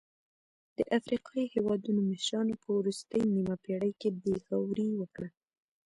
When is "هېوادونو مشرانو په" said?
1.55-2.69